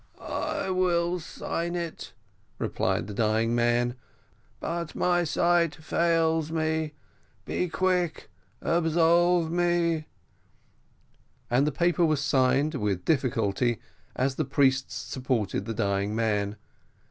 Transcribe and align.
"I 0.19 0.71
will 0.71 1.19
sign 1.19 1.75
it," 1.75 2.13
replied 2.57 3.05
the 3.05 3.13
dying 3.13 3.53
man; 3.53 3.93
"but 4.59 4.95
my 4.95 5.23
sight 5.23 5.75
fails 5.75 6.51
me; 6.51 6.93
be 7.45 7.69
quick, 7.69 8.31
absolve 8.63 9.51
me." 9.51 10.07
And 11.51 11.67
the 11.67 11.71
paper 11.71 12.03
was 12.03 12.19
signed, 12.19 12.73
with 12.73 13.05
difficulty, 13.05 13.79
as 14.15 14.37
the 14.37 14.43
priests 14.45 14.95
supported 14.95 15.65
the 15.65 15.73
dying 15.75 16.15
man. 16.15 16.55